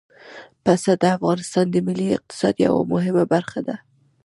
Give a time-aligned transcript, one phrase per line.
[0.63, 3.75] پسه د افغانستان د ملي اقتصاد یوه مهمه برخه ده.